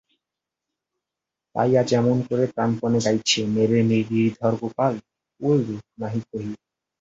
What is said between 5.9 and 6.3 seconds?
নাহি